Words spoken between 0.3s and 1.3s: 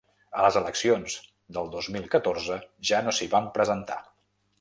A les eleccions